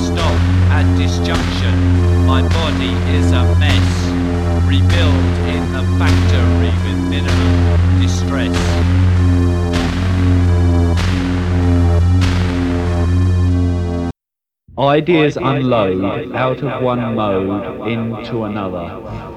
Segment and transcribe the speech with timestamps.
[0.00, 0.40] stop
[0.70, 1.74] at disjunction.
[2.26, 3.88] My body is a mess,
[5.48, 8.56] in the factory with minimum distress.
[14.78, 19.27] Ideas unload out of one mode into another.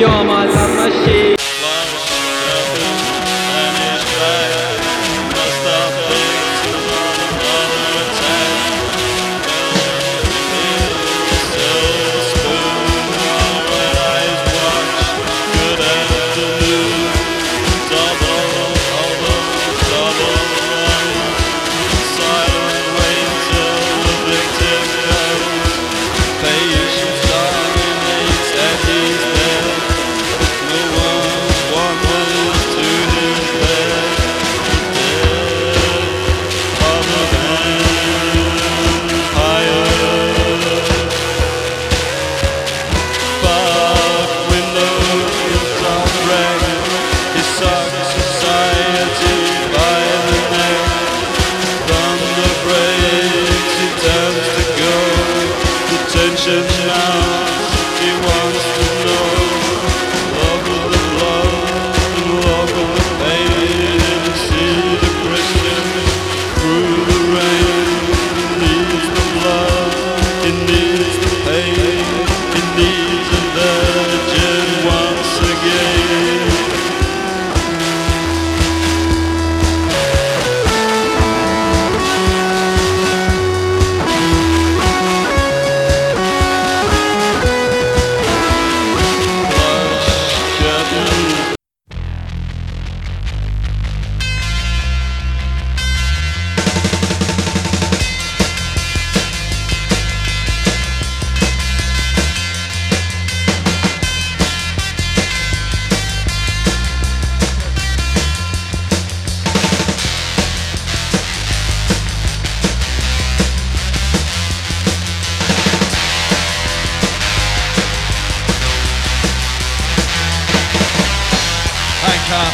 [0.00, 0.39] You're my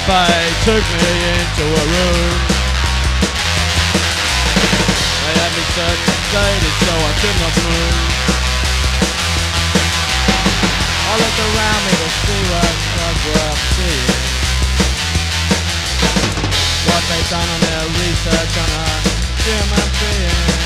[0.07, 2.31] Popeye took me into a room.
[5.19, 7.99] They had me such excited so I could not move.
[11.11, 14.15] I looked around me to see what was worth seeing.
[16.87, 18.89] What they've done on their research on a
[19.43, 20.66] human being.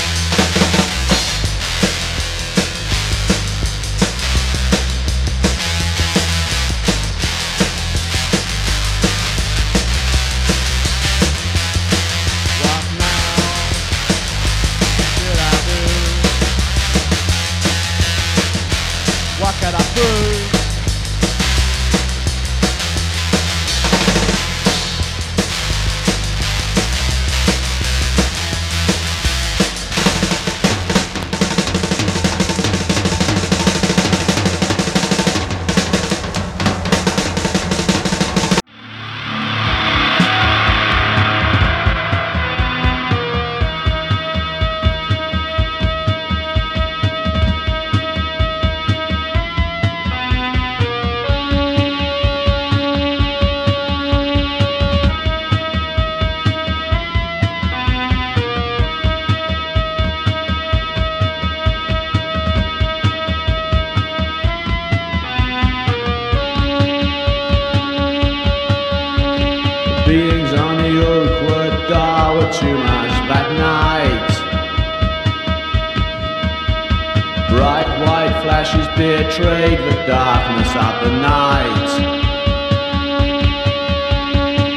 [78.43, 81.89] Flashes betrayed the darkness of the night.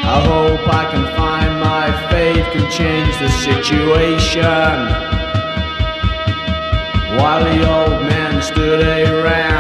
[0.04, 4.78] I hope I can find my faith can change the situation.
[7.18, 9.53] While the old man stood around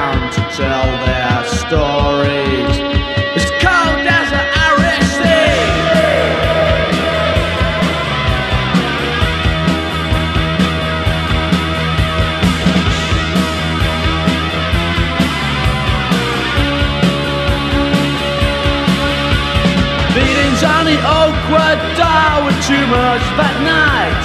[20.84, 24.20] the Oakwood door were too much that night.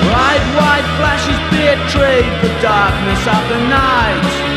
[0.00, 4.53] Bright white flashes betrayed the darkness of the night.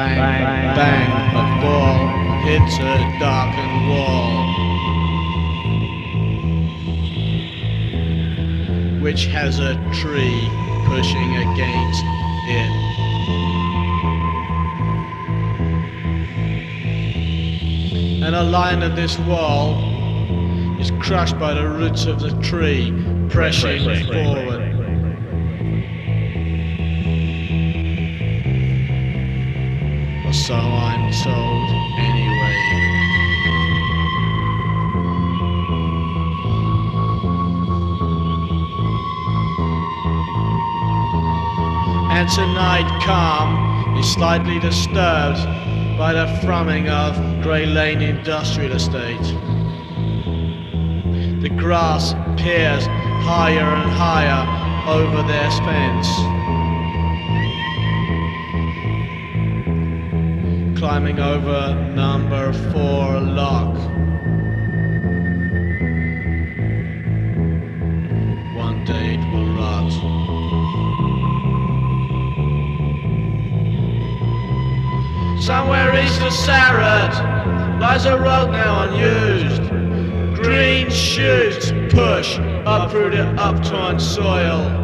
[0.00, 1.98] Bang, bang, bang, a ball
[2.46, 4.32] hits a darkened wall.
[9.02, 10.48] Which has a tree
[10.86, 12.04] pushing against
[12.48, 12.72] it.
[18.24, 19.76] And a line of this wall
[20.80, 22.90] is crushed by the roots of the tree,
[23.28, 24.59] pressing forward.
[30.50, 32.56] So I'm told anyway.
[42.10, 45.38] And tonight calm is slightly disturbed
[45.96, 49.28] by the thrumming of Grey Lane Industrial Estate.
[51.42, 52.86] The grass peers
[53.22, 54.42] higher and higher
[54.98, 56.39] over their fence.
[60.80, 63.74] Climbing over number four lock.
[68.56, 69.92] One day it will rot.
[75.42, 79.68] Somewhere east of Sarah lies a road now unused.
[80.42, 84.79] Green shoots push up through the upturned soil.